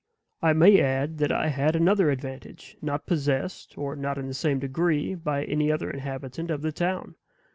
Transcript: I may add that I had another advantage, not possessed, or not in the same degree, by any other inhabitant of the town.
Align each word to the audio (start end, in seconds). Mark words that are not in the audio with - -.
I 0.41 0.53
may 0.53 0.81
add 0.81 1.19
that 1.19 1.31
I 1.31 1.49
had 1.49 1.75
another 1.75 2.09
advantage, 2.09 2.75
not 2.81 3.05
possessed, 3.05 3.77
or 3.77 3.95
not 3.95 4.17
in 4.17 4.27
the 4.27 4.33
same 4.33 4.57
degree, 4.57 5.13
by 5.13 5.43
any 5.45 5.71
other 5.71 5.91
inhabitant 5.91 6.49
of 6.49 6.63
the 6.63 6.71
town. 6.71 7.13